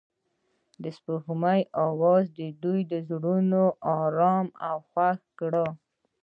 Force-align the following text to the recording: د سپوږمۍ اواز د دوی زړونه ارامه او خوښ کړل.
د 0.83 0.85
سپوږمۍ 0.97 1.61
اواز 1.85 2.25
د 2.39 2.41
دوی 2.63 2.81
زړونه 3.09 3.61
ارامه 3.97 4.51
او 4.69 4.77
خوښ 4.89 5.19
کړل. 5.39 5.69